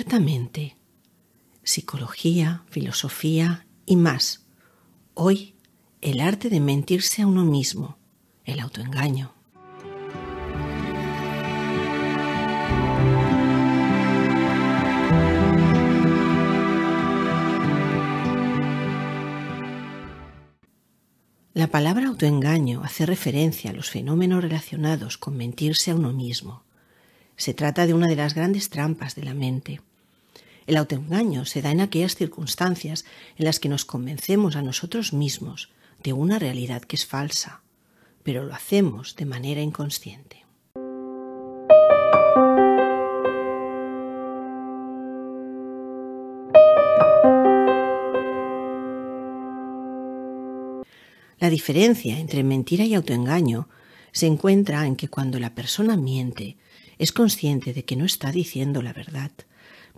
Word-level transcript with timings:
abiertamente. 0.00 0.76
Psicología, 1.62 2.64
filosofía 2.70 3.66
y 3.84 3.96
más. 3.96 4.46
Hoy, 5.12 5.56
el 6.00 6.20
arte 6.20 6.48
de 6.48 6.58
mentirse 6.58 7.20
a 7.20 7.26
uno 7.26 7.44
mismo, 7.44 7.98
el 8.46 8.60
autoengaño. 8.60 9.34
La 21.52 21.66
palabra 21.66 22.08
autoengaño 22.08 22.82
hace 22.84 23.04
referencia 23.04 23.70
a 23.70 23.74
los 23.74 23.90
fenómenos 23.90 24.42
relacionados 24.42 25.18
con 25.18 25.36
mentirse 25.36 25.90
a 25.90 25.94
uno 25.94 26.14
mismo. 26.14 26.64
Se 27.36 27.52
trata 27.52 27.86
de 27.86 27.92
una 27.92 28.06
de 28.06 28.16
las 28.16 28.34
grandes 28.34 28.70
trampas 28.70 29.14
de 29.14 29.24
la 29.24 29.34
mente. 29.34 29.82
El 30.66 30.76
autoengaño 30.76 31.44
se 31.44 31.62
da 31.62 31.70
en 31.70 31.80
aquellas 31.80 32.14
circunstancias 32.14 33.04
en 33.36 33.44
las 33.44 33.60
que 33.60 33.68
nos 33.68 33.84
convencemos 33.84 34.56
a 34.56 34.62
nosotros 34.62 35.12
mismos 35.12 35.70
de 36.02 36.12
una 36.12 36.38
realidad 36.38 36.82
que 36.82 36.96
es 36.96 37.06
falsa, 37.06 37.62
pero 38.22 38.44
lo 38.44 38.54
hacemos 38.54 39.16
de 39.16 39.26
manera 39.26 39.60
inconsciente. 39.60 40.44
La 51.40 51.48
diferencia 51.48 52.18
entre 52.18 52.42
mentira 52.42 52.84
y 52.84 52.94
autoengaño 52.94 53.66
se 54.12 54.26
encuentra 54.26 54.86
en 54.86 54.94
que 54.94 55.08
cuando 55.08 55.40
la 55.40 55.54
persona 55.54 55.96
miente 55.96 56.58
es 56.98 57.12
consciente 57.12 57.72
de 57.72 57.86
que 57.86 57.96
no 57.96 58.04
está 58.04 58.30
diciendo 58.30 58.82
la 58.82 58.92
verdad, 58.92 59.30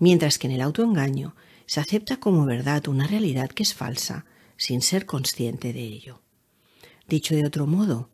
mientras 0.03 0.37
que 0.37 0.49
en 0.49 0.55
el 0.55 0.63
autoengaño 0.63 1.37
se 1.65 1.79
acepta 1.79 2.17
como 2.17 2.45
verdad 2.45 2.89
una 2.89 3.07
realidad 3.07 3.51
que 3.51 3.63
es 3.63 3.73
falsa 3.73 4.27
sin 4.57 4.83
ser 4.83 5.07
consciente 5.07 5.73
de 5.73 5.83
ello. 5.83 6.21
Dicho 7.07 7.37
de 7.37 7.47
otro 7.47 7.69
modo, 7.69 8.11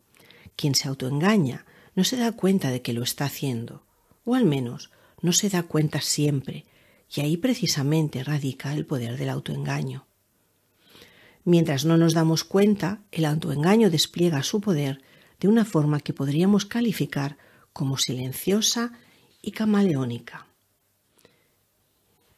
quien 0.55 0.75
se 0.75 0.87
autoengaña 0.87 1.65
no 1.95 2.03
se 2.03 2.17
da 2.17 2.31
cuenta 2.31 2.69
de 2.69 2.83
que 2.83 2.93
lo 2.93 3.01
está 3.01 3.25
haciendo, 3.25 3.87
o 4.23 4.35
al 4.35 4.45
menos 4.45 4.91
no 5.23 5.33
se 5.33 5.49
da 5.49 5.63
cuenta 5.63 5.99
siempre, 5.99 6.65
y 7.11 7.21
ahí 7.21 7.37
precisamente 7.37 8.23
radica 8.23 8.71
el 8.75 8.85
poder 8.85 9.17
del 9.17 9.29
autoengaño. 9.29 10.05
Mientras 11.43 11.85
no 11.85 11.97
nos 11.97 12.13
damos 12.13 12.43
cuenta, 12.43 13.01
el 13.11 13.25
autoengaño 13.25 13.89
despliega 13.89 14.43
su 14.43 14.61
poder 14.61 15.01
de 15.39 15.47
una 15.47 15.65
forma 15.65 16.01
que 16.01 16.13
podríamos 16.13 16.65
calificar 16.65 17.39
como 17.73 17.97
silenciosa 17.97 18.91
y 19.41 19.53
camaleónica. 19.53 20.48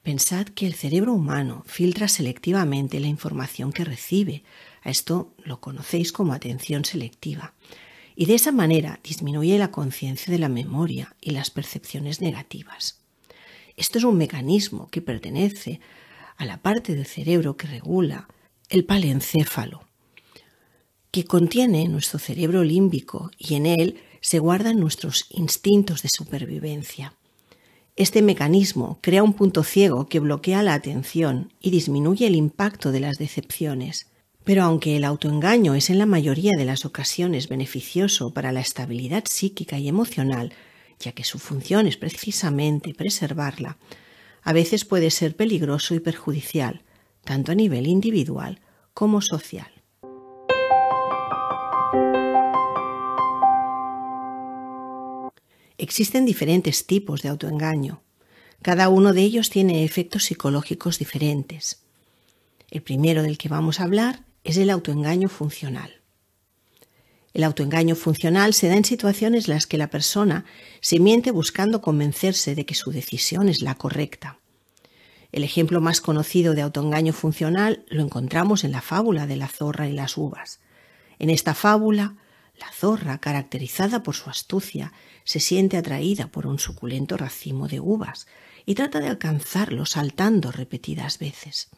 Pensad 0.04 0.48
que 0.48 0.66
el 0.66 0.74
cerebro 0.74 1.14
humano 1.14 1.64
filtra 1.68 2.08
selectivamente 2.08 3.00
la 3.00 3.08
información 3.08 3.72
que 3.72 3.86
recibe. 3.86 4.44
A 4.82 4.90
esto 4.90 5.36
lo 5.44 5.62
conocéis 5.62 6.12
como 6.12 6.34
atención 6.34 6.86
selectiva. 6.86 7.54
Y 8.16 8.26
de 8.26 8.34
esa 8.34 8.52
manera 8.52 9.00
disminuye 9.04 9.60
la 9.60 9.70
conciencia 9.70 10.32
de 10.32 10.40
la 10.40 10.50
memoria 10.50 11.16
y 11.22 11.32
las 11.32 11.52
percepciones 11.52 12.20
negativas. 12.20 13.00
Esto 13.78 14.00
es 14.00 14.04
un 14.04 14.18
mecanismo 14.18 14.90
que 14.90 15.02
pertenece 15.02 15.80
a 16.38 16.46
la 16.46 16.58
parte 16.58 16.96
del 16.96 17.06
cerebro 17.06 17.56
que 17.56 17.68
regula 17.68 18.28
el 18.70 18.86
palencéfalo, 18.86 19.84
que 21.12 21.26
contiene 21.26 21.88
nuestro 21.88 22.18
cerebro 22.18 22.64
límbico 22.64 23.30
y 23.38 23.54
en 23.54 23.68
él 23.68 24.02
se 24.22 24.40
guardan 24.40 24.80
nuestros 24.80 25.28
instintos 25.30 26.02
de 26.02 26.10
supervivencia. 26.10 27.14
Este 28.02 28.24
mecanismo 28.24 28.98
crea 29.00 29.22
un 29.22 29.34
punto 29.34 29.64
ciego 29.64 30.08
que 30.08 30.20
bloquea 30.20 30.64
la 30.64 30.74
atención 30.74 31.54
y 31.62 31.70
disminuye 31.70 32.26
el 32.26 32.36
impacto 32.36 32.92
de 32.92 33.00
las 33.00 33.20
decepciones. 33.20 34.08
Pero 34.44 34.64
aunque 34.64 34.98
el 34.98 35.04
autoengaño 35.04 35.76
es 35.76 35.92
en 35.92 36.00
la 36.00 36.08
mayoría 36.08 36.54
de 36.58 36.66
las 36.66 36.84
ocasiones 36.84 37.48
beneficioso 37.48 38.34
para 38.34 38.52
la 38.52 38.60
estabilidad 38.60 39.26
psíquica 39.28 39.78
y 39.78 39.88
emocional, 39.88 40.52
ya 41.00 41.12
que 41.12 41.24
su 41.24 41.38
función 41.38 41.86
es 41.86 41.96
precisamente 41.96 42.96
preservarla, 42.96 43.78
a 44.42 44.52
veces 44.52 44.84
puede 44.84 45.12
ser 45.12 45.36
peligroso 45.36 45.94
y 45.94 46.00
perjudicial, 46.00 46.82
tanto 47.24 47.52
a 47.52 47.56
nivel 47.56 47.86
individual 47.86 48.62
como 48.96 49.22
social. 49.22 49.70
Existen 55.82 56.28
diferentes 56.28 56.86
tipos 56.86 57.24
de 57.24 57.30
autoengaño. 57.30 58.04
Cada 58.62 58.88
uno 58.88 59.14
de 59.14 59.24
ellos 59.24 59.50
tiene 59.50 59.84
efectos 59.84 60.26
psicológicos 60.26 61.00
diferentes. 61.00 61.82
El 62.70 62.84
primero 62.84 63.24
del 63.24 63.40
que 63.40 63.50
vamos 63.50 63.80
a 63.80 63.86
hablar 63.86 64.24
es 64.44 64.58
el 64.58 64.70
autoengaño 64.70 65.28
funcional. 65.28 66.00
El 67.34 67.44
autoengaño 67.44 67.96
funcional 67.96 68.54
se 68.54 68.68
da 68.68 68.76
en 68.76 68.86
situaciones 68.86 69.48
en 69.48 69.56
las 69.56 69.66
que 69.66 69.80
la 69.80 69.90
persona 69.90 70.46
se 70.82 71.00
miente 71.00 71.32
buscando 71.32 71.82
convencerse 71.82 72.54
de 72.54 72.64
que 72.64 72.76
su 72.76 72.92
decisión 72.92 73.50
es 73.50 73.64
la 73.64 73.74
correcta. 73.74 74.38
El 75.32 75.44
ejemplo 75.44 75.82
más 75.82 76.00
conocido 76.00 76.54
de 76.54 76.62
autoengaño 76.62 77.12
funcional 77.12 77.86
lo 77.90 78.04
encontramos 78.04 78.64
en 78.64 78.72
la 78.72 78.82
fábula 78.82 79.26
de 79.26 79.38
la 79.38 79.48
zorra 79.48 79.90
y 79.90 79.94
las 79.94 80.16
uvas. 80.16 80.60
En 81.18 81.32
esta 81.32 81.56
fábula, 81.56 82.18
la 82.60 82.72
zorra, 82.72 83.20
caracterizada 83.20 84.04
por 84.04 84.16
su 84.16 84.30
astucia, 84.30 84.94
se 85.24 85.40
siente 85.40 85.78
atraída 85.78 86.28
por 86.28 86.48
un 86.48 86.60
suculento 86.60 87.18
racimo 87.18 87.68
de 87.68 87.80
uvas 87.80 88.28
y 88.66 88.76
trata 88.76 89.00
de 89.00 89.08
alcanzarlo 89.08 89.86
saltando 89.86 90.52
repetidas 90.52 91.18
veces. 91.18 91.70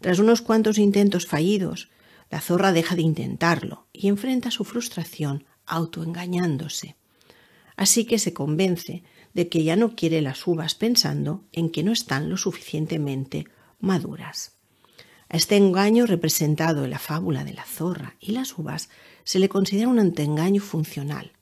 Tras 0.00 0.18
unos 0.18 0.42
cuantos 0.42 0.78
intentos 0.78 1.26
fallidos, 1.26 1.90
la 2.30 2.40
zorra 2.40 2.72
deja 2.72 2.96
de 2.96 3.02
intentarlo 3.02 3.86
y 3.92 4.08
enfrenta 4.08 4.50
su 4.50 4.64
frustración 4.64 5.44
autoengañándose. 5.66 6.96
Así 7.76 8.04
que 8.04 8.18
se 8.18 8.32
convence 8.32 9.02
de 9.34 9.48
que 9.48 9.64
ya 9.64 9.76
no 9.76 9.94
quiere 9.94 10.22
las 10.22 10.46
uvas 10.46 10.74
pensando 10.74 11.44
en 11.52 11.70
que 11.70 11.82
no 11.82 11.92
están 11.92 12.30
lo 12.30 12.36
suficientemente 12.36 13.46
maduras. 13.78 14.55
A 15.28 15.36
este 15.36 15.56
engaño 15.56 16.06
representado 16.06 16.84
en 16.84 16.90
la 16.90 16.98
fábula 16.98 17.44
de 17.44 17.52
la 17.52 17.64
zorra 17.64 18.16
y 18.20 18.32
las 18.32 18.56
uvas 18.58 18.88
se 19.24 19.38
le 19.38 19.48
considera 19.48 19.88
un 19.88 19.98
antengaño 19.98 20.62
funcional. 20.62 21.32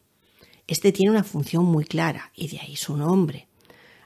Este 0.67 0.93
tiene 0.93 1.11
una 1.11 1.25
función 1.25 1.65
muy 1.65 1.85
clara 1.85 2.33
y 2.35 2.49
de 2.49 2.61
ahí 2.61 2.77
su 2.77 2.97
nombre. 2.97 3.49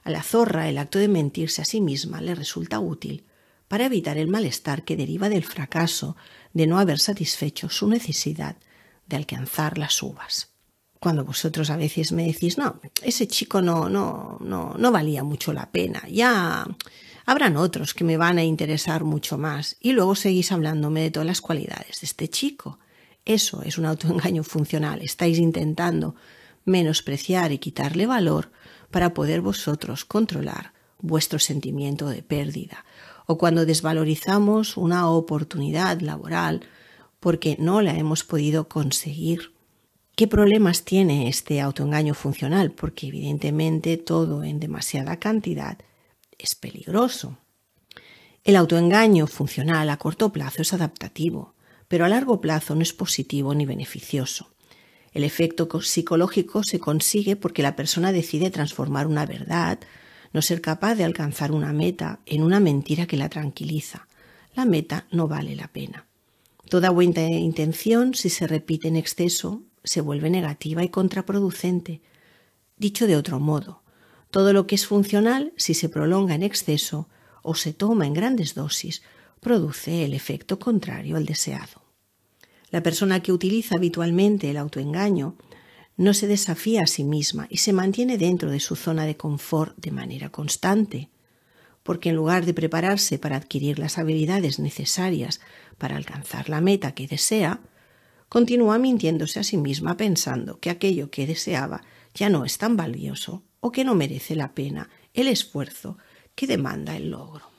A 0.03 0.09
la 0.09 0.23
zorra 0.23 0.67
el 0.67 0.77
acto 0.77 0.99
de 0.99 1.07
mentirse 1.07 1.61
a 1.61 1.65
sí 1.65 1.79
misma 1.79 2.21
le 2.21 2.35
resulta 2.35 2.79
útil 2.79 3.25
para 3.67 3.85
evitar 3.85 4.17
el 4.17 4.27
malestar 4.27 4.83
que 4.83 4.97
deriva 4.97 5.29
del 5.29 5.45
fracaso 5.45 6.17
de 6.53 6.67
no 6.67 6.79
haber 6.79 6.99
satisfecho 6.99 7.69
su 7.69 7.87
necesidad 7.87 8.57
de 9.07 9.15
alcanzar 9.15 9.77
las 9.77 10.03
uvas 10.03 10.49
cuando 10.99 11.23
vosotros 11.23 11.69
a 11.69 11.77
veces 11.77 12.11
me 12.11 12.25
decís, 12.25 12.57
no, 12.57 12.79
ese 13.01 13.27
chico 13.27 13.61
no, 13.61 13.89
no, 13.89 14.37
no, 14.41 14.75
no 14.77 14.91
valía 14.91 15.23
mucho 15.23 15.53
la 15.53 15.71
pena, 15.71 16.03
ya 16.09 16.65
habrán 17.29 17.57
otros 17.57 17.93
que 17.93 18.03
me 18.03 18.17
van 18.17 18.39
a 18.39 18.43
interesar 18.43 19.03
mucho 19.03 19.37
más, 19.37 19.77
y 19.79 19.91
luego 19.91 20.15
seguís 20.15 20.51
hablándome 20.51 21.01
de 21.01 21.11
todas 21.11 21.27
las 21.27 21.41
cualidades 21.41 22.01
de 22.01 22.05
este 22.07 22.27
chico. 22.27 22.79
Eso 23.23 23.61
es 23.61 23.77
un 23.77 23.85
autoengaño 23.85 24.43
funcional. 24.43 25.03
Estáis 25.03 25.37
intentando 25.37 26.15
menospreciar 26.65 27.51
y 27.51 27.59
quitarle 27.59 28.07
valor 28.07 28.49
para 28.89 29.13
poder 29.13 29.41
vosotros 29.41 30.05
controlar 30.05 30.73
vuestro 30.97 31.37
sentimiento 31.37 32.09
de 32.09 32.23
pérdida. 32.23 32.83
O 33.27 33.37
cuando 33.37 33.67
desvalorizamos 33.67 34.75
una 34.75 35.07
oportunidad 35.07 36.01
laboral 36.01 36.61
porque 37.19 37.57
no 37.59 37.83
la 37.83 37.95
hemos 37.95 38.23
podido 38.23 38.67
conseguir 38.67 39.53
¿Qué 40.15 40.27
problemas 40.27 40.83
tiene 40.83 41.29
este 41.29 41.61
autoengaño 41.61 42.13
funcional? 42.13 42.71
Porque 42.71 43.07
evidentemente 43.07 43.95
todo 43.97 44.43
en 44.43 44.59
demasiada 44.59 45.17
cantidad 45.17 45.77
es 46.39 46.55
peligroso. 46.55 47.37
El 48.43 48.55
autoengaño 48.55 49.27
funcional 49.27 49.89
a 49.89 49.97
corto 49.97 50.31
plazo 50.31 50.63
es 50.63 50.73
adaptativo, 50.73 51.53
pero 51.87 52.05
a 52.05 52.09
largo 52.09 52.41
plazo 52.41 52.73
no 52.73 52.81
es 52.81 52.93
positivo 52.93 53.53
ni 53.53 53.65
beneficioso. 53.65 54.49
El 55.11 55.23
efecto 55.23 55.67
psicológico 55.81 56.63
se 56.63 56.79
consigue 56.79 57.35
porque 57.35 57.63
la 57.63 57.75
persona 57.75 58.11
decide 58.11 58.51
transformar 58.51 59.07
una 59.07 59.25
verdad, 59.25 59.79
no 60.33 60.41
ser 60.41 60.61
capaz 60.61 60.95
de 60.95 61.03
alcanzar 61.03 61.51
una 61.51 61.73
meta, 61.73 62.19
en 62.25 62.43
una 62.43 62.59
mentira 62.59 63.07
que 63.07 63.17
la 63.17 63.29
tranquiliza. 63.29 64.07
La 64.55 64.65
meta 64.65 65.07
no 65.11 65.27
vale 65.27 65.55
la 65.55 65.67
pena. 65.67 66.05
Toda 66.69 66.91
buena 66.91 67.23
intención, 67.23 68.13
si 68.13 68.29
se 68.29 68.45
repite 68.45 68.87
en 68.87 68.95
exceso, 68.95 69.63
se 69.83 70.01
vuelve 70.01 70.29
negativa 70.29 70.83
y 70.83 70.89
contraproducente. 70.89 72.01
Dicho 72.77 73.07
de 73.07 73.15
otro 73.15 73.39
modo, 73.39 73.81
todo 74.31 74.53
lo 74.53 74.67
que 74.67 74.75
es 74.75 74.85
funcional, 74.85 75.53
si 75.57 75.73
se 75.73 75.89
prolonga 75.89 76.35
en 76.35 76.43
exceso 76.43 77.07
o 77.41 77.55
se 77.55 77.73
toma 77.73 78.05
en 78.05 78.13
grandes 78.13 78.53
dosis, 78.53 79.01
produce 79.39 80.05
el 80.05 80.13
efecto 80.13 80.59
contrario 80.59 81.17
al 81.17 81.25
deseado. 81.25 81.83
La 82.69 82.83
persona 82.83 83.21
que 83.21 83.31
utiliza 83.31 83.75
habitualmente 83.75 84.49
el 84.49 84.57
autoengaño 84.57 85.35
no 85.97 86.13
se 86.13 86.27
desafía 86.27 86.83
a 86.83 86.87
sí 86.87 87.03
misma 87.03 87.47
y 87.49 87.57
se 87.57 87.73
mantiene 87.73 88.17
dentro 88.17 88.51
de 88.51 88.59
su 88.59 88.75
zona 88.75 89.05
de 89.05 89.17
confort 89.17 89.75
de 89.77 89.91
manera 89.91 90.29
constante, 90.29 91.09
porque 91.81 92.09
en 92.09 92.15
lugar 92.15 92.45
de 92.45 92.53
prepararse 92.53 93.17
para 93.17 93.37
adquirir 93.37 93.79
las 93.79 93.97
habilidades 93.97 94.59
necesarias 94.59 95.41
para 95.77 95.95
alcanzar 95.95 96.49
la 96.49 96.61
meta 96.61 96.93
que 96.93 97.07
desea, 97.07 97.61
continúa 98.27 98.77
mintiéndose 98.77 99.39
a 99.39 99.43
sí 99.43 99.57
misma 99.57 99.97
pensando 99.97 100.59
que 100.59 100.69
aquello 100.69 101.09
que 101.09 101.25
deseaba 101.25 101.81
ya 102.13 102.29
no 102.29 102.45
es 102.45 102.59
tan 102.59 102.77
valioso 102.77 103.43
o 103.61 103.71
que 103.71 103.83
no 103.83 103.95
merece 103.95 104.35
la 104.35 104.53
pena 104.53 104.89
el 105.13 105.27
esfuerzo 105.27 105.97
que 106.35 106.47
demanda 106.47 106.95
el 106.95 107.11
logro. 107.11 107.49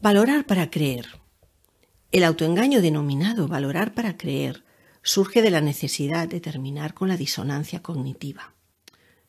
Valorar 0.00 0.46
para 0.46 0.70
creer. 0.70 1.06
El 2.12 2.24
autoengaño 2.24 2.80
denominado 2.80 3.48
valorar 3.48 3.94
para 3.94 4.16
creer 4.16 4.64
surge 5.02 5.42
de 5.42 5.50
la 5.50 5.60
necesidad 5.60 6.28
de 6.28 6.40
terminar 6.40 6.94
con 6.94 7.08
la 7.08 7.16
disonancia 7.16 7.82
cognitiva. 7.82 8.54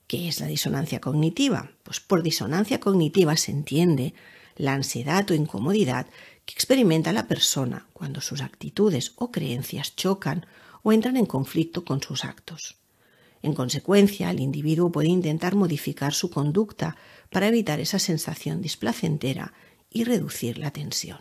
¿Qué 0.08 0.28
es 0.28 0.40
la 0.40 0.48
disonancia 0.48 1.00
cognitiva? 1.02 1.72
Pues 1.84 2.00
por 2.00 2.24
disonancia 2.24 2.80
cognitiva 2.80 3.36
se 3.38 3.52
entiende 3.52 4.14
la 4.56 4.74
ansiedad 4.74 5.30
o 5.30 5.34
incomodidad 5.34 6.08
que 6.50 6.56
experimenta 6.56 7.14
la 7.14 7.28
persona 7.28 7.86
cuando 7.94 8.22
sus 8.22 8.42
actitudes 8.42 9.14
o 9.18 9.30
creencias 9.30 9.96
chocan 9.96 10.48
o 10.82 10.92
entran 10.92 11.16
en 11.16 11.28
conflicto 11.28 11.86
con 11.86 12.02
sus 12.02 12.26
actos. 12.26 12.76
En 13.44 13.54
consecuencia, 13.54 14.32
el 14.32 14.40
individuo 14.40 14.92
puede 14.92 15.10
intentar 15.10 15.54
modificar 15.54 16.12
su 16.12 16.32
conducta 16.32 16.98
para 17.30 17.50
evitar 17.50 17.80
esa 17.80 18.00
sensación 18.00 18.64
displacentera 18.64 19.54
y 19.92 20.06
reducir 20.06 20.58
la 20.58 20.72
tensión. 20.72 21.20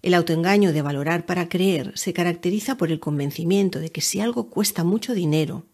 El 0.00 0.14
autoengaño 0.14 0.72
de 0.72 0.80
valorar 0.80 1.26
para 1.26 1.50
creer 1.50 1.92
se 1.98 2.14
caracteriza 2.14 2.78
por 2.78 2.90
el 2.90 3.00
convencimiento 3.00 3.80
de 3.80 3.92
que 3.92 4.00
si 4.00 4.18
algo 4.20 4.48
cuesta 4.48 4.82
mucho 4.82 5.12
dinero, 5.12 5.66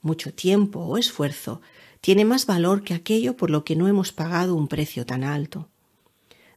mucho 0.00 0.32
tiempo 0.32 0.80
o 0.80 0.96
esfuerzo, 0.96 1.60
tiene 2.00 2.24
más 2.24 2.46
valor 2.46 2.84
que 2.84 2.94
aquello 2.94 3.36
por 3.36 3.50
lo 3.50 3.66
que 3.66 3.76
no 3.76 3.86
hemos 3.86 4.12
pagado 4.12 4.54
un 4.54 4.66
precio 4.66 5.04
tan 5.04 5.24
alto. 5.24 5.68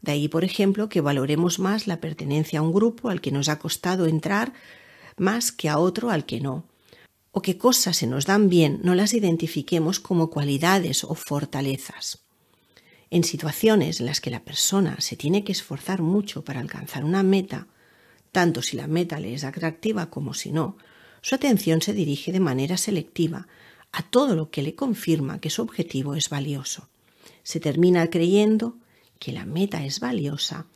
De 0.02 0.12
ahí, 0.12 0.28
por 0.28 0.44
ejemplo, 0.44 0.90
que 0.90 1.02
valoremos 1.02 1.60
más 1.60 1.88
la 1.88 2.00
pertenencia 2.00 2.60
a 2.60 2.62
un 2.62 2.74
grupo 2.74 3.10
al 3.10 3.22
que 3.22 3.32
nos 3.32 3.50
ha 3.50 3.60
costado 3.60 4.06
entrar 4.06 4.54
más 5.18 5.52
que 5.52 5.70
a 5.70 5.78
otro 5.78 6.10
al 6.10 6.26
que 6.26 6.42
no, 6.42 6.66
o 7.32 7.42
que 7.42 7.58
cosas 7.58 7.98
se 7.98 8.08
nos 8.08 8.26
dan 8.26 8.50
bien 8.50 8.80
no 8.84 8.96
las 8.96 9.14
identifiquemos 9.14 10.00
como 10.00 10.30
cualidades 10.30 11.04
o 11.04 11.16
fortalezas. 11.16 12.20
En 13.10 13.24
situaciones 13.24 14.00
en 14.00 14.06
las 14.08 14.22
que 14.22 14.32
la 14.32 14.44
persona 14.44 15.00
se 15.00 15.16
tiene 15.16 15.44
que 15.44 15.52
esforzar 15.52 16.02
mucho 16.02 16.44
para 16.44 16.60
alcanzar 16.60 17.04
una 17.04 17.24
meta, 17.24 17.68
tanto 18.32 18.62
si 18.62 18.78
la 18.78 18.88
meta 18.88 19.20
le 19.20 19.34
es 19.34 19.44
atractiva 19.44 20.10
como 20.10 20.34
si 20.34 20.52
no, 20.52 20.78
su 21.22 21.36
atención 21.36 21.82
se 21.82 21.94
dirige 21.94 22.32
de 22.32 22.40
manera 22.40 22.78
selectiva 22.78 23.48
a 23.92 24.04
todo 24.04 24.36
lo 24.36 24.50
que 24.50 24.62
le 24.62 24.76
confirma 24.76 25.40
que 25.40 25.50
su 25.50 25.62
objetivo 25.62 26.16
es 26.16 26.30
valioso. 26.30 26.88
Se 27.44 27.60
termina 27.60 28.10
creyendo 28.10 28.78
que 29.20 29.32
la 29.32 29.46
meta 29.46 29.86
es 29.86 30.00
valiosa 30.00 30.68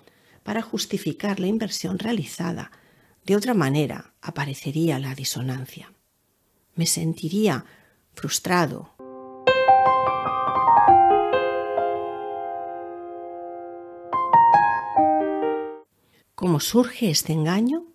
para 0.43 0.61
justificar 0.61 1.39
la 1.39 1.47
inversión 1.47 1.99
realizada. 1.99 2.71
De 3.25 3.35
otra 3.35 3.53
manera, 3.53 4.13
aparecería 4.21 4.99
la 4.99 5.13
disonancia. 5.15 5.93
Me 6.75 6.85
sentiría 6.85 7.65
frustrado. 8.13 8.93
¿Cómo 16.35 16.61
surge 16.61 17.09
este 17.09 17.33
engaño? 17.33 17.85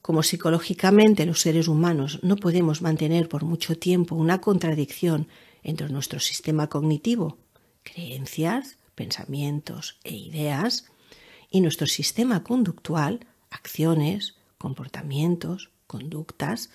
Como 0.00 0.22
psicológicamente 0.22 1.26
los 1.26 1.40
seres 1.40 1.68
humanos 1.68 2.20
no 2.22 2.36
podemos 2.36 2.80
mantener 2.80 3.28
por 3.28 3.44
mucho 3.44 3.76
tiempo 3.76 4.14
una 4.14 4.40
contradicción 4.40 5.28
entre 5.62 5.88
nuestro 5.88 6.20
sistema 6.20 6.68
cognitivo, 6.68 7.38
creencias, 7.82 8.75
pensamientos 8.96 10.00
e 10.02 10.16
ideas 10.16 10.86
y 11.48 11.60
nuestro 11.60 11.86
sistema 11.86 12.42
conductual, 12.42 13.20
acciones, 13.50 14.34
comportamientos, 14.58 15.70
conductas, 15.86 16.70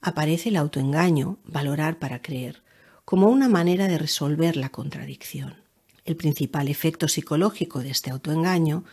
aparece 0.00 0.50
el 0.50 0.56
autoengaño, 0.56 1.38
valorar 1.44 1.98
para 1.98 2.22
creer, 2.22 2.62
como 3.04 3.28
una 3.28 3.48
manera 3.48 3.88
de 3.88 3.98
resolver 3.98 4.56
la 4.56 4.68
contradicción. 4.68 5.56
El 6.04 6.16
principal 6.16 6.68
efecto 6.68 7.08
psicológico 7.08 7.80
de 7.80 7.90
este 7.90 8.10
autoengaño 8.10 8.84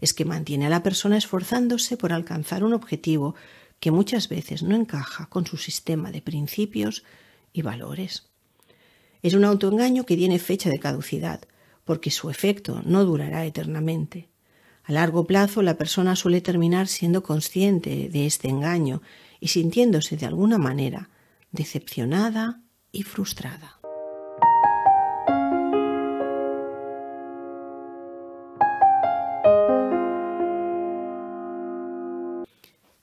es 0.00 0.14
que 0.14 0.24
mantiene 0.24 0.66
a 0.66 0.70
la 0.70 0.82
persona 0.82 1.16
esforzándose 1.16 1.96
por 1.96 2.12
alcanzar 2.12 2.62
un 2.62 2.74
objetivo 2.74 3.34
que 3.80 3.90
muchas 3.90 4.28
veces 4.28 4.62
no 4.62 4.76
encaja 4.76 5.26
con 5.26 5.46
su 5.46 5.56
sistema 5.56 6.12
de 6.12 6.22
principios 6.22 7.04
y 7.52 7.62
valores. 7.62 8.26
Es 9.22 9.34
un 9.34 9.44
autoengaño 9.44 10.04
que 10.04 10.16
tiene 10.16 10.38
fecha 10.38 10.70
de 10.70 10.78
caducidad, 10.78 11.40
porque 11.88 12.10
su 12.10 12.28
efecto 12.28 12.82
no 12.84 13.06
durará 13.06 13.46
eternamente. 13.46 14.28
A 14.84 14.92
largo 14.92 15.24
plazo 15.24 15.62
la 15.62 15.78
persona 15.78 16.16
suele 16.16 16.42
terminar 16.42 16.86
siendo 16.86 17.22
consciente 17.22 18.10
de 18.10 18.26
este 18.26 18.48
engaño 18.50 19.00
y 19.40 19.48
sintiéndose 19.48 20.18
de 20.18 20.26
alguna 20.26 20.58
manera 20.58 21.08
decepcionada 21.50 22.60
y 22.92 23.04
frustrada. 23.04 23.80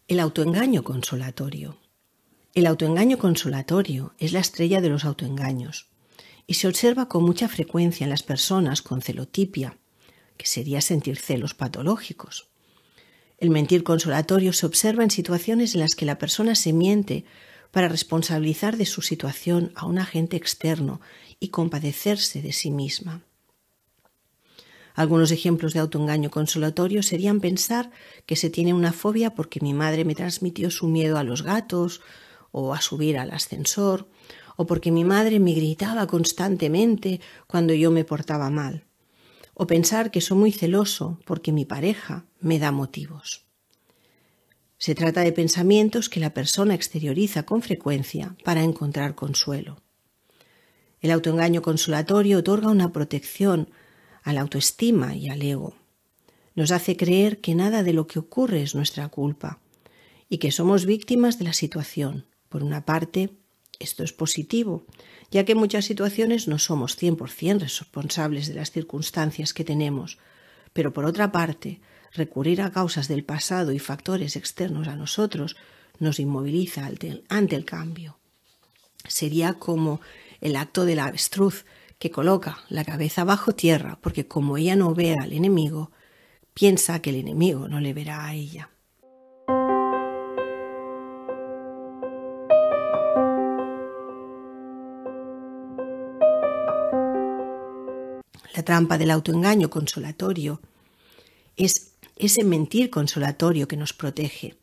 El 0.08 0.20
autoengaño 0.20 0.84
consolatorio. 0.84 1.80
El 2.54 2.68
autoengaño 2.68 3.18
consolatorio 3.18 4.14
es 4.20 4.32
la 4.32 4.42
estrella 4.42 4.80
de 4.80 4.90
los 4.90 5.06
autoengaños 5.06 5.88
y 6.48 6.56
se 6.56 6.68
observa 6.68 7.08
con 7.08 7.24
mucha 7.24 7.48
frecuencia 7.48 8.04
en 8.04 8.10
las 8.10 8.24
personas 8.24 8.82
con 8.82 9.02
celotipia, 9.02 9.78
que 10.38 10.46
sería 10.46 10.82
sentir 10.82 11.18
celos 11.18 11.54
patológicos. 11.54 12.48
El 13.38 13.50
mentir 13.50 13.84
consolatorio 13.84 14.54
se 14.54 14.66
observa 14.66 15.04
en 15.04 15.12
situaciones 15.12 15.76
en 15.76 15.82
las 15.82 15.96
que 15.96 16.06
la 16.06 16.18
persona 16.18 16.56
se 16.56 16.74
miente 16.74 17.26
para 17.72 17.90
responsabilizar 17.90 18.78
de 18.78 18.86
su 18.86 19.02
situación 19.02 19.72
a 19.76 19.86
un 19.86 20.00
agente 20.00 20.38
externo 20.38 21.02
y 21.40 21.50
compadecerse 21.50 22.42
de 22.42 22.54
sí 22.54 22.72
misma. 22.72 23.24
Algunos 24.94 25.32
ejemplos 25.32 25.74
de 25.74 25.82
autoengaño 25.82 26.32
consolatorio 26.32 27.04
serían 27.04 27.42
pensar 27.42 27.92
que 28.26 28.38
se 28.38 28.50
tiene 28.50 28.74
una 28.74 28.94
fobia 28.94 29.36
porque 29.36 29.60
mi 29.60 29.74
madre 29.74 30.06
me 30.06 30.16
transmitió 30.16 30.72
su 30.72 30.88
miedo 30.88 31.18
a 31.18 31.24
los 31.24 31.42
gatos 31.42 32.02
o 32.52 32.74
a 32.74 32.80
subir 32.80 33.18
al 33.18 33.32
ascensor, 33.32 34.08
o 34.56 34.66
porque 34.66 34.92
mi 34.92 35.04
madre 35.04 35.40
me 35.40 35.54
gritaba 35.54 36.08
constantemente 36.08 37.22
cuando 37.48 37.74
yo 37.74 37.92
me 37.92 38.06
portaba 38.06 38.50
mal, 38.50 38.86
o 39.54 39.68
pensar 39.68 40.12
que 40.12 40.22
soy 40.22 40.38
muy 40.38 40.52
celoso 40.52 41.20
porque 41.26 41.52
mi 41.52 41.66
pareja 41.66 42.26
me 42.40 42.60
da 42.60 42.72
motivos. 42.72 43.46
Se 44.78 44.94
trata 44.94 45.22
de 45.22 45.32
pensamientos 45.32 46.10
que 46.10 46.20
la 46.20 46.34
persona 46.34 46.76
exterioriza 46.76 47.44
con 47.44 47.62
frecuencia 47.62 48.36
para 48.44 48.64
encontrar 48.64 49.16
consuelo. 49.16 49.82
El 51.02 51.12
autoengaño 51.12 51.62
consolatorio 51.62 52.40
otorga 52.40 52.70
una 52.70 52.92
protección 52.92 53.70
a 54.24 54.34
la 54.34 54.42
autoestima 54.42 55.16
y 55.16 55.30
al 55.30 55.42
ego. 55.42 55.76
Nos 56.56 56.72
hace 56.72 56.98
creer 56.98 57.42
que 57.42 57.56
nada 57.56 57.84
de 57.84 57.94
lo 57.94 58.08
que 58.08 58.20
ocurre 58.20 58.64
es 58.64 58.76
nuestra 58.76 59.08
culpa 59.10 59.60
y 60.30 60.40
que 60.40 60.52
somos 60.52 60.86
víctimas 60.86 61.38
de 61.38 61.46
la 61.46 61.54
situación. 61.54 62.26
Por 62.50 62.64
una 62.64 62.86
parte, 62.86 63.38
esto 63.80 64.04
es 64.04 64.14
positivo, 64.14 64.86
ya 65.32 65.46
que 65.46 65.54
en 65.54 65.58
muchas 65.58 65.86
situaciones 65.86 66.48
no 66.48 66.60
somos 66.60 67.02
100% 67.02 67.60
responsables 67.60 68.48
de 68.48 68.56
las 68.56 68.72
circunstancias 68.72 69.54
que 69.54 69.64
tenemos, 69.64 70.18
pero 70.74 70.94
por 70.94 71.06
otra 71.06 71.32
parte, 71.32 71.82
recurrir 72.14 72.62
a 72.62 72.72
causas 72.72 73.08
del 73.08 73.24
pasado 73.24 73.72
y 73.72 73.80
factores 73.80 74.36
externos 74.36 74.88
a 74.88 74.96
nosotros 74.96 75.56
nos 76.00 76.20
inmoviliza 76.20 76.90
ante 77.30 77.56
el 77.56 77.66
cambio. 77.66 78.18
Sería 79.08 79.54
como 79.54 80.02
el 80.42 80.56
acto 80.56 80.86
de 80.86 80.96
la 80.96 81.06
avestruz 81.06 81.66
que 82.00 82.12
coloca 82.12 82.60
la 82.70 82.84
cabeza 82.84 83.24
bajo 83.24 83.54
tierra 83.54 83.98
porque 84.02 84.28
como 84.28 84.58
ella 84.58 84.76
no 84.76 84.94
ve 84.94 85.16
al 85.20 85.34
enemigo, 85.34 85.92
piensa 86.54 87.02
que 87.02 87.12
el 87.12 87.18
enemigo 87.18 87.68
no 87.68 87.80
le 87.80 87.94
verá 87.94 88.26
a 88.26 88.34
ella. 88.34 88.70
La 98.56 98.64
trampa 98.64 98.98
del 98.98 99.12
autoengaño 99.12 99.70
consolatorio 99.70 100.62
es 101.58 101.92
ese 102.16 102.46
mentir 102.46 102.90
consolatorio 102.90 103.68
que 103.68 103.76
nos 103.76 103.92
protege. 103.92 104.56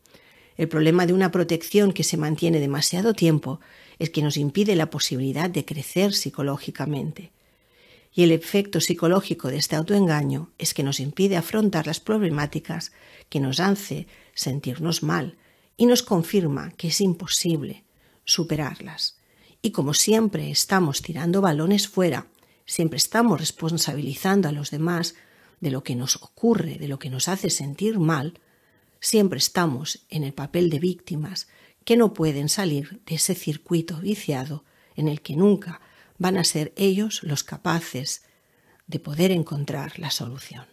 El 0.57 0.67
problema 0.67 1.05
de 1.05 1.13
una 1.13 1.31
protección 1.31 1.93
que 1.93 2.03
se 2.03 2.17
mantiene 2.17 2.59
demasiado 2.59 3.13
tiempo 3.13 3.59
es 3.99 4.09
que 4.09 4.23
nos 4.23 4.37
impide 4.37 4.75
la 4.75 4.89
posibilidad 4.89 5.47
de 5.47 5.63
crecer 5.63 6.13
psicológicamente. 6.13 7.31
Y 8.15 8.23
el 8.23 8.31
efecto 8.31 8.81
psicológico 8.81 9.49
de 9.49 9.57
este 9.57 9.75
autoengaño 9.75 10.49
es 10.57 10.73
que 10.73 10.81
nos 10.81 10.99
impide 10.99 11.37
afrontar 11.37 11.85
las 11.85 11.99
problemáticas 11.99 12.93
que 13.29 13.39
nos 13.39 13.59
hace 13.59 14.07
sentirnos 14.33 15.03
mal 15.03 15.37
y 15.77 15.85
nos 15.85 16.01
confirma 16.01 16.71
que 16.77 16.87
es 16.87 16.99
imposible 16.99 17.83
superarlas. 18.25 19.19
Y 19.61 19.71
como 19.71 19.93
siempre 19.93 20.49
estamos 20.49 21.03
tirando 21.03 21.41
balones 21.41 21.87
fuera, 21.87 22.27
siempre 22.65 22.97
estamos 22.97 23.39
responsabilizando 23.39 24.49
a 24.49 24.51
los 24.51 24.71
demás 24.71 25.15
de 25.59 25.71
lo 25.71 25.83
que 25.83 25.95
nos 25.95 26.17
ocurre, 26.17 26.77
de 26.77 26.87
lo 26.87 26.99
que 26.99 27.09
nos 27.09 27.27
hace 27.27 27.49
sentir 27.49 27.99
mal, 27.99 28.39
siempre 28.99 29.37
estamos 29.37 30.05
en 30.09 30.23
el 30.23 30.33
papel 30.33 30.69
de 30.69 30.79
víctimas 30.79 31.47
que 31.85 31.97
no 31.97 32.13
pueden 32.13 32.49
salir 32.49 33.01
de 33.05 33.15
ese 33.15 33.35
circuito 33.35 33.97
viciado 33.97 34.63
en 34.95 35.07
el 35.07 35.21
que 35.21 35.35
nunca 35.35 35.81
van 36.17 36.37
a 36.37 36.43
ser 36.43 36.73
ellos 36.75 37.23
los 37.23 37.43
capaces 37.43 38.23
de 38.87 38.99
poder 38.99 39.31
encontrar 39.31 39.99
la 39.99 40.11
solución. 40.11 40.72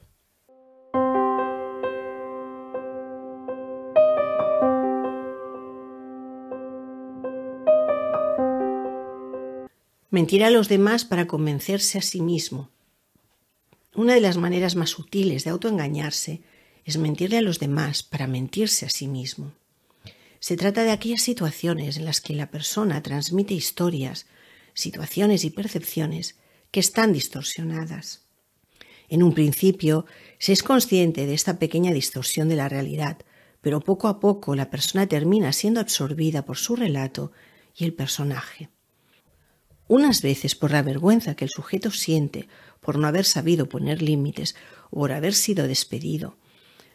Mentir 10.21 10.45
a 10.45 10.51
los 10.51 10.69
demás 10.69 11.07
para 11.07 11.27
convencerse 11.27 11.97
a 11.97 12.03
sí 12.03 12.21
mismo. 12.21 12.69
Una 13.95 14.13
de 14.13 14.21
las 14.21 14.37
maneras 14.37 14.77
más 14.77 14.91
sutiles 14.91 15.45
de 15.45 15.51
autoengañarse 15.51 16.43
es 16.85 16.99
mentirle 16.99 17.39
a 17.39 17.41
los 17.41 17.59
demás 17.59 18.03
para 18.03 18.27
mentirse 18.27 18.85
a 18.85 18.91
sí 18.91 19.09
mismo. 19.09 19.55
Se 20.39 20.59
trata 20.59 20.85
de 20.85 20.91
aquellas 20.91 21.23
situaciones 21.23 21.97
en 21.97 22.05
las 22.05 22.21
que 22.21 22.35
la 22.35 22.51
persona 22.51 23.03
transmite 23.03 23.55
historias, 23.55 24.27
situaciones 24.75 25.43
y 25.45 25.49
percepciones 25.49 26.37
que 26.71 26.81
están 26.81 27.15
distorsionadas. 27.15 28.21
En 29.09 29.23
un 29.23 29.33
principio 29.33 30.05
se 30.39 30.53
es 30.53 30.63
consciente 30.63 31.25
de 31.25 31.33
esta 31.33 31.59
pequeña 31.59 31.95
distorsión 31.95 32.51
de 32.51 32.57
la 32.57 32.69
realidad, 32.69 33.17
pero 33.63 33.81
poco 33.81 34.07
a 34.07 34.21
poco 34.21 34.55
la 34.55 34.69
persona 34.69 35.07
termina 35.07 35.55
siendo 35.55 35.81
absorbida 35.81 36.45
por 36.45 36.59
su 36.59 36.77
relato 36.77 37.33
y 37.75 37.85
el 37.85 37.95
personaje. 37.95 38.69
Unas 39.91 40.23
veces 40.23 40.55
por 40.55 40.71
la 40.71 40.85
vergüenza 40.85 41.35
que 41.35 41.45
el 41.45 41.51
sujeto 41.51 41.91
siente 41.91 42.47
por 42.81 42.97
no 42.97 43.09
haber 43.09 43.25
sabido 43.25 43.69
poner 43.69 44.03
límites 44.03 44.55
o 44.93 45.01
por 45.01 45.11
haber 45.11 45.35
sido 45.35 45.67
despedido, 45.67 46.37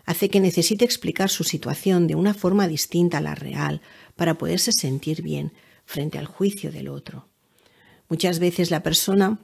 hace 0.05 0.29
que 0.29 0.39
necesite 0.39 0.85
explicar 0.85 1.29
su 1.29 1.43
situación 1.43 2.07
de 2.07 2.15
una 2.15 2.33
forma 2.33 2.69
distinta 2.69 3.17
a 3.17 3.21
la 3.21 3.35
real 3.35 3.81
para 4.15 4.37
poderse 4.37 4.71
sentir 4.71 5.23
bien 5.23 5.51
frente 5.83 6.17
al 6.17 6.25
juicio 6.25 6.71
del 6.71 6.87
otro. 6.87 7.27
Muchas 8.07 8.39
veces 8.39 8.71
la 8.71 8.81
persona, 8.81 9.41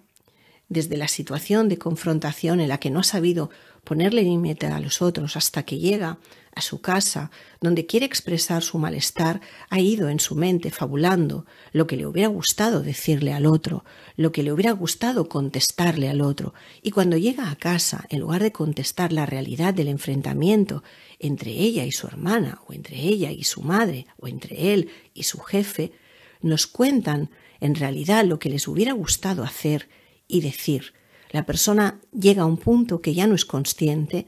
desde 0.69 0.95
la 0.95 1.09
situación 1.09 1.67
de 1.67 1.77
confrontación 1.77 2.61
en 2.61 2.69
la 2.69 2.77
que 2.77 2.89
no 2.89 3.01
ha 3.01 3.03
sabido 3.03 3.49
ponerle 3.83 4.23
límite 4.23 4.67
a 4.67 4.79
los 4.79 5.01
otros 5.01 5.37
hasta 5.37 5.63
que 5.63 5.79
llega 5.79 6.19
a 6.53 6.61
su 6.61 6.81
casa, 6.81 7.31
donde 7.61 7.85
quiere 7.85 8.05
expresar 8.05 8.61
su 8.61 8.77
malestar, 8.77 9.41
ha 9.69 9.79
ido 9.79 10.09
en 10.09 10.19
su 10.19 10.35
mente 10.35 10.69
fabulando 10.69 11.45
lo 11.71 11.87
que 11.87 11.95
le 11.95 12.05
hubiera 12.05 12.27
gustado 12.27 12.81
decirle 12.81 13.33
al 13.33 13.45
otro, 13.45 13.85
lo 14.17 14.31
que 14.31 14.43
le 14.43 14.51
hubiera 14.51 14.71
gustado 14.71 15.29
contestarle 15.29 16.09
al 16.09 16.21
otro, 16.21 16.53
y 16.81 16.91
cuando 16.91 17.17
llega 17.17 17.49
a 17.49 17.55
casa, 17.55 18.05
en 18.09 18.19
lugar 18.19 18.43
de 18.43 18.51
contestar 18.51 19.13
la 19.13 19.25
realidad 19.25 19.73
del 19.73 19.87
enfrentamiento 19.87 20.83
entre 21.19 21.51
ella 21.51 21.85
y 21.85 21.91
su 21.91 22.07
hermana, 22.07 22.59
o 22.67 22.73
entre 22.73 22.97
ella 22.97 23.31
y 23.31 23.43
su 23.43 23.61
madre, 23.61 24.07
o 24.17 24.27
entre 24.27 24.73
él 24.73 24.89
y 25.13 25.23
su 25.23 25.39
jefe, 25.39 25.93
nos 26.41 26.67
cuentan 26.67 27.29
en 27.59 27.75
realidad 27.75 28.25
lo 28.25 28.39
que 28.39 28.49
les 28.49 28.67
hubiera 28.67 28.93
gustado 28.93 29.43
hacer 29.43 29.87
y 30.27 30.41
decir. 30.41 30.93
La 31.31 31.45
persona 31.45 32.01
llega 32.11 32.43
a 32.43 32.45
un 32.45 32.57
punto 32.57 33.01
que 33.01 33.13
ya 33.13 33.25
no 33.25 33.35
es 33.35 33.45
consciente 33.45 34.27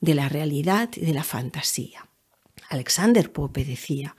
de 0.00 0.14
la 0.14 0.28
realidad 0.28 0.90
y 0.96 1.06
de 1.06 1.14
la 1.14 1.22
fantasía. 1.22 2.08
Alexander 2.68 3.32
Pope 3.32 3.64
decía, 3.64 4.16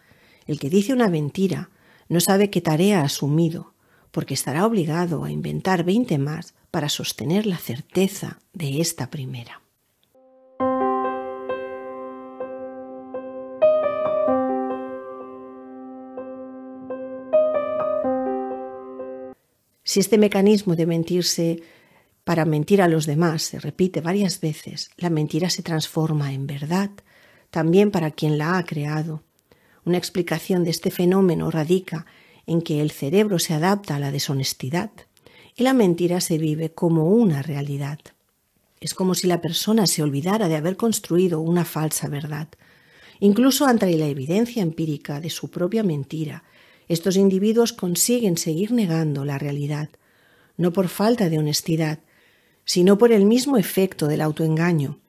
el 0.47 0.57
que 0.59 0.69
dice 0.69 0.93
una 0.93 1.09
mentira 1.09 1.69
no 2.07 2.21
sabe 2.21 2.49
qué 2.49 2.61
tarea 2.61 3.01
ha 3.01 3.05
asumido, 3.05 3.73
porque 4.11 4.33
estará 4.33 4.65
obligado 4.65 5.23
a 5.23 5.31
inventar 5.31 5.83
veinte 5.83 6.17
más 6.17 6.53
para 6.71 6.89
sostener 6.89 7.45
la 7.45 7.57
certeza 7.57 8.39
de 8.53 8.79
esta 8.79 9.09
primera. 9.09 9.61
Si 19.83 19.99
este 19.99 20.17
mecanismo 20.17 20.77
de 20.77 20.85
mentirse 20.85 21.63
para 22.23 22.45
mentir 22.45 22.81
a 22.81 22.87
los 22.87 23.05
demás 23.05 23.43
se 23.43 23.59
repite 23.59 24.01
varias 24.01 24.39
veces, 24.41 24.91
la 24.97 25.09
mentira 25.09 25.49
se 25.49 25.63
transforma 25.63 26.33
en 26.33 26.47
verdad, 26.47 26.91
también 27.49 27.91
para 27.91 28.11
quien 28.11 28.37
la 28.37 28.57
ha 28.57 28.65
creado. 28.65 29.23
Una 29.83 29.97
explicación 29.97 30.63
de 30.63 30.69
este 30.69 30.91
fenómeno 30.91 31.49
radica 31.49 32.05
en 32.45 32.61
que 32.61 32.81
el 32.81 32.91
cerebro 32.91 33.39
se 33.39 33.53
adapta 33.53 33.95
a 33.95 33.99
la 33.99 34.11
deshonestidad 34.11 34.91
y 35.55 35.63
la 35.63 35.73
mentira 35.73 36.21
se 36.21 36.37
vive 36.37 36.71
como 36.71 37.05
una 37.05 37.41
realidad. 37.41 37.99
Es 38.79 38.93
como 38.93 39.15
si 39.15 39.27
la 39.27 39.41
persona 39.41 39.87
se 39.87 40.01
olvidara 40.01 40.47
de 40.47 40.55
haber 40.55 40.77
construido 40.77 41.39
una 41.39 41.65
falsa 41.65 42.07
verdad. 42.07 42.47
Incluso 43.19 43.65
ante 43.65 43.95
la 43.97 44.07
evidencia 44.07 44.63
empírica 44.63 45.19
de 45.19 45.29
su 45.29 45.49
propia 45.51 45.83
mentira, 45.83 46.43
estos 46.87 47.15
individuos 47.15 47.73
consiguen 47.73 48.37
seguir 48.37 48.71
negando 48.71 49.23
la 49.23 49.37
realidad, 49.37 49.89
no 50.57 50.73
por 50.73 50.87
falta 50.87 51.29
de 51.29 51.37
honestidad, 51.39 51.99
sino 52.65 52.97
por 52.97 53.11
el 53.11 53.25
mismo 53.25 53.57
efecto 53.57 54.07
del 54.07 54.21
autoengaño. 54.21 54.99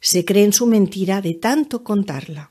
Se 0.00 0.24
creen 0.24 0.52
su 0.52 0.66
mentira 0.66 1.20
de 1.20 1.34
tanto 1.34 1.84
contarla. 1.84 2.50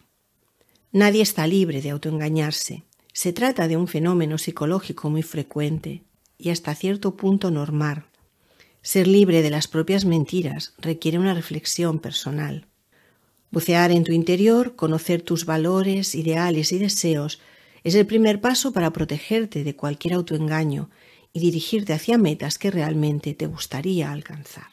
Nadie 0.92 1.22
está 1.22 1.48
libre 1.48 1.82
de 1.82 1.92
autoengañarse. 1.92 2.84
Se 3.14 3.34
trata 3.34 3.68
de 3.68 3.78
un 3.78 3.88
fenómeno 3.88 4.38
psicológico 4.38 5.10
muy 5.10 5.24
frecuente 5.24 6.04
y 6.38 6.50
hasta 6.50 6.74
cierto 6.76 7.16
punto 7.16 7.52
normal. 7.52 8.06
Ser 8.82 9.08
libre 9.08 9.42
de 9.42 9.50
las 9.50 9.68
propias 9.68 10.06
mentiras 10.06 10.74
requiere 10.78 11.20
una 11.20 11.34
reflexión 11.34 12.00
personal. 12.00 12.66
Bucear 13.52 13.92
en 13.92 14.04
tu 14.04 14.14
interior, 14.14 14.76
conocer 14.76 15.22
tus 15.22 15.46
valores, 15.46 16.16
ideales 16.16 16.72
y 16.72 16.78
deseos 16.78 17.40
es 17.84 17.96
el 17.96 18.06
primer 18.06 18.42
paso 18.42 18.72
para 18.72 18.92
protegerte 18.92 19.64
de 19.64 19.76
cualquier 19.76 20.14
autoengaño 20.14 20.90
y 21.34 21.40
dirigirte 21.40 21.94
hacia 21.94 22.18
metas 22.18 22.58
que 22.58 22.72
realmente 22.72 23.34
te 23.34 23.48
gustaría 23.48 24.12
alcanzar. 24.12 24.68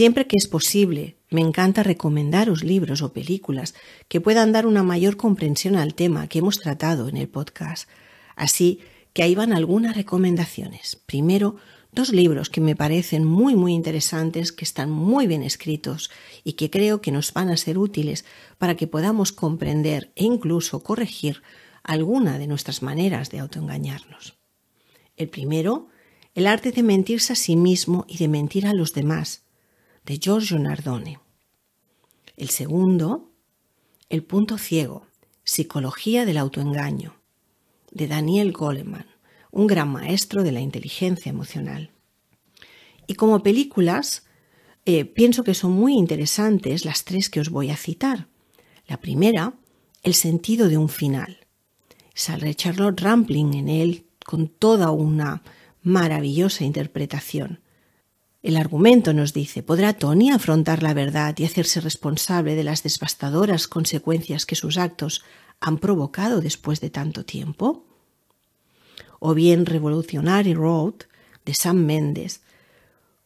Siempre 0.00 0.26
que 0.26 0.36
es 0.36 0.46
posible, 0.46 1.16
me 1.30 1.40
encanta 1.40 1.82
recomendaros 1.82 2.62
libros 2.62 3.02
o 3.02 3.12
películas 3.12 3.74
que 4.08 4.20
puedan 4.20 4.52
dar 4.52 4.64
una 4.64 4.82
mayor 4.82 5.16
comprensión 5.16 5.76
al 5.76 5.94
tema 5.94 6.28
que 6.28 6.38
hemos 6.38 6.60
tratado 6.60 7.08
en 7.08 7.16
el 7.16 7.28
podcast. 7.28 7.88
Así 8.36 8.80
que 9.12 9.22
ahí 9.22 9.34
van 9.34 9.52
algunas 9.52 9.96
recomendaciones. 9.96 10.96
Primero, 11.06 11.56
dos 11.92 12.12
libros 12.12 12.50
que 12.50 12.60
me 12.60 12.76
parecen 12.76 13.24
muy 13.24 13.56
muy 13.56 13.74
interesantes, 13.74 14.52
que 14.52 14.64
están 14.64 14.90
muy 14.90 15.26
bien 15.26 15.42
escritos 15.42 16.10
y 16.44 16.52
que 16.52 16.70
creo 16.70 17.00
que 17.00 17.12
nos 17.12 17.32
van 17.32 17.50
a 17.50 17.56
ser 17.56 17.78
útiles 17.78 18.24
para 18.58 18.76
que 18.76 18.86
podamos 18.86 19.32
comprender 19.32 20.12
e 20.14 20.24
incluso 20.24 20.82
corregir 20.82 21.42
alguna 21.82 22.38
de 22.38 22.46
nuestras 22.46 22.82
maneras 22.82 23.30
de 23.30 23.40
autoengañarnos. 23.40 24.38
El 25.16 25.28
primero, 25.28 25.88
El 26.36 26.46
arte 26.46 26.70
de 26.70 26.84
mentirse 26.84 27.32
a 27.32 27.36
sí 27.36 27.56
mismo 27.56 28.04
y 28.06 28.18
de 28.18 28.28
mentir 28.28 28.64
a 28.66 28.72
los 28.72 28.92
demás, 28.92 29.42
de 30.04 30.18
Giorgio 30.18 30.60
Nardone. 30.60 31.18
El 32.36 32.50
segundo, 32.50 33.32
El 34.08 34.22
punto 34.22 34.56
ciego, 34.56 35.06
Psicología 35.42 36.24
del 36.24 36.38
autoengaño, 36.38 37.19
de 37.90 38.06
Daniel 38.06 38.52
Goleman, 38.52 39.06
un 39.50 39.66
gran 39.66 39.88
maestro 39.90 40.42
de 40.42 40.52
la 40.52 40.60
inteligencia 40.60 41.30
emocional. 41.30 41.90
Y 43.06 43.14
como 43.14 43.42
películas, 43.42 44.24
eh, 44.84 45.04
pienso 45.04 45.44
que 45.44 45.54
son 45.54 45.72
muy 45.72 45.94
interesantes 45.94 46.84
las 46.84 47.04
tres 47.04 47.28
que 47.28 47.40
os 47.40 47.50
voy 47.50 47.70
a 47.70 47.76
citar. 47.76 48.28
La 48.86 48.98
primera, 48.98 49.54
El 50.02 50.14
sentido 50.14 50.68
de 50.68 50.78
un 50.78 50.88
final. 50.88 51.46
Sale 52.14 52.54
Charlotte 52.54 52.98
Rampling 52.98 53.52
en 53.52 53.68
él 53.68 54.06
con 54.24 54.48
toda 54.48 54.90
una 54.90 55.42
maravillosa 55.82 56.64
interpretación. 56.64 57.60
El 58.42 58.56
argumento 58.56 59.12
nos 59.12 59.34
dice, 59.34 59.62
¿podrá 59.62 59.92
Tony 59.92 60.30
afrontar 60.30 60.82
la 60.82 60.94
verdad 60.94 61.34
y 61.36 61.44
hacerse 61.44 61.82
responsable 61.82 62.54
de 62.54 62.64
las 62.64 62.82
devastadoras 62.82 63.68
consecuencias 63.68 64.46
que 64.46 64.56
sus 64.56 64.78
actos 64.78 65.22
han 65.60 65.78
provocado 65.78 66.40
después 66.40 66.80
de 66.80 66.90
tanto 66.90 67.24
tiempo? 67.24 67.84
O 69.18 69.34
bien 69.34 69.66
Revolutionary 69.66 70.54
Road 70.54 70.94
de 71.44 71.54
Sam 71.54 71.84
Mendes, 71.84 72.40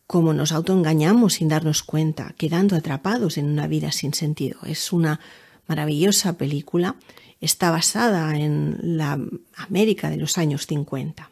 cómo 0.07 0.35
nos 0.35 0.53
autoengañamos 0.53 1.35
sin 1.35 1.49
darnos 1.49 1.83
cuenta, 1.83 2.35
quedando 2.37 2.77
atrapados 2.77 3.39
en 3.39 3.47
una 3.47 3.67
vida 3.67 3.93
sin 3.93 4.15
sentido. 4.15 4.59
Es 4.65 4.93
una 4.93 5.21
maravillosa 5.67 6.37
película. 6.37 6.97
Está 7.41 7.71
basada 7.71 8.37
en 8.37 8.79
la 8.83 9.19
América 9.57 10.11
de 10.11 10.17
los 10.17 10.39
años 10.39 10.67
50. 10.67 11.31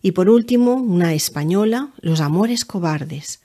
Y 0.00 0.12
por 0.12 0.28
último, 0.28 0.74
una 0.74 1.14
española, 1.14 1.90
Los 2.00 2.20
Amores 2.20 2.64
Cobardes, 2.64 3.40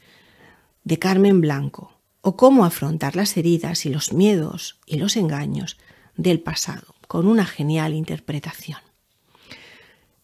de 0.84 1.00
Carmen 1.00 1.42
Blanco, 1.42 1.94
o 2.22 2.36
cómo 2.36 2.66
afrontar 2.66 3.16
las 3.16 3.36
heridas 3.38 3.86
y 3.86 3.90
los 3.90 4.14
miedos 4.14 4.80
y 4.86 4.98
los 4.98 5.18
engaños 5.18 5.78
del 6.16 6.40
pasado, 6.40 6.96
con 7.08 7.28
una 7.28 7.46
genial 7.46 7.94
interpretación. 7.94 8.80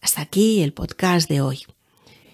Hasta 0.00 0.22
aquí 0.22 0.62
el 0.62 0.72
podcast 0.72 1.28
de 1.28 1.40
hoy. 1.40 1.62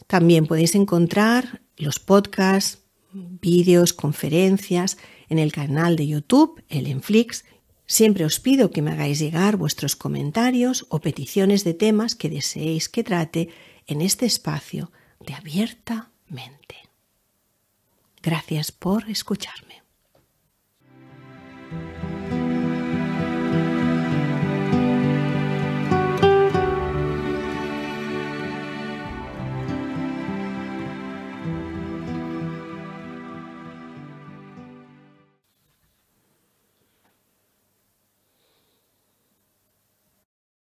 También 0.07 0.47
podéis 0.47 0.75
encontrar 0.75 1.63
los 1.77 1.99
podcasts, 1.99 2.82
vídeos, 3.13 3.93
conferencias 3.93 4.99
en 5.29 5.39
el 5.39 5.53
canal 5.53 5.97
de 5.97 6.07
YouTube, 6.07 6.63
el 6.69 6.87
Enflix. 6.87 7.45
Siempre 7.87 8.25
os 8.25 8.41
pido 8.41 8.71
que 8.71 8.83
me 8.83 8.93
hagáis 8.93 9.19
llegar 9.19 9.57
vuestros 9.57 9.97
comentarios 9.97 10.87
o 10.89 11.01
peticiones 11.01 11.65
de 11.65 11.75
temas 11.75 12.15
que 12.15 12.31
deseéis 12.31 12.89
que 12.89 13.05
trate 13.05 13.49
en 13.87 14.01
este 14.01 14.27
espacio 14.27 14.93
de 15.21 15.35
abierta 15.35 16.11
mente. 16.29 16.77
Gracias 18.23 18.73
por 18.73 19.11
escucharme. 19.11 19.83